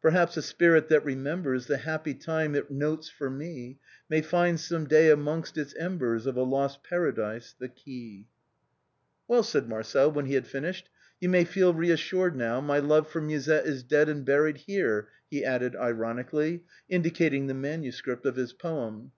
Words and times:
Perhaps 0.00 0.36
a 0.36 0.42
spirit 0.42 0.88
that 0.90 1.04
remembers 1.04 1.66
The 1.66 1.78
happy 1.78 2.14
time 2.14 2.54
it 2.54 2.70
notes 2.70 3.08
for 3.08 3.28
me 3.28 3.78
May 4.08 4.22
find 4.22 4.60
some 4.60 4.86
day 4.86 5.10
amongst 5.10 5.58
its 5.58 5.74
embers 5.74 6.24
Of 6.24 6.36
a 6.36 6.44
lost 6.44 6.84
Paradise 6.84 7.52
the 7.58 7.68
key." 7.68 8.28
YOUTH 9.28 9.40
IS 9.40 9.50
FLEETING. 9.50 9.70
341" 9.70 9.74
Well," 9.74 9.82
said 9.82 9.98
Marcel, 10.08 10.12
when 10.14 10.26
he 10.26 10.34
had 10.34 10.46
finished;" 10.46 10.88
you 11.20 11.28
may 11.28 11.42
feel 11.44 11.74
reassured 11.74 12.36
now, 12.36 12.60
my 12.60 12.78
love 12.78 13.10
for 13.10 13.20
JMusette 13.20 13.64
is 13.64 13.82
dead 13.82 14.08
and 14.08 14.24
buried 14.24 14.58
here," 14.58 15.08
he 15.28 15.44
added 15.44 15.74
ironically, 15.74 16.62
indicating 16.88 17.48
the 17.48 17.54
manuscript 17.54 18.24
of 18.24 18.36
his 18.36 18.52
poem. 18.52 19.10